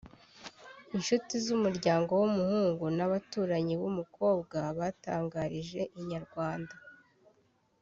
Inshuti 0.95 1.33
z'umuryango 1.45 2.11
w'umuhungu 2.21 2.85
n'abaturanyi 2.97 3.73
b’umukobwa 3.81 4.55
(Jolie 4.57 4.67
Kiyobe) 4.69 4.77
batangarije 4.79 5.81
Inyarwanda 5.99 6.75